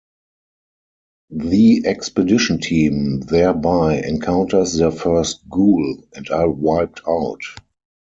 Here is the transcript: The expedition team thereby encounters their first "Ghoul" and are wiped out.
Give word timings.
The 1.29 1.85
expedition 1.85 2.57
team 2.59 3.19
thereby 3.19 3.97
encounters 4.01 4.73
their 4.75 4.89
first 4.89 5.47
"Ghoul" 5.47 6.07
and 6.15 6.27
are 6.31 6.49
wiped 6.49 7.01
out. 7.07 7.41